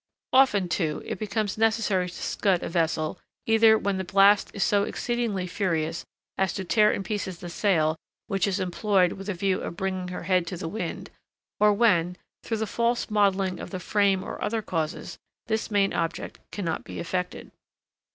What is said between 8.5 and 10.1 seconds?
employed with a view of bringing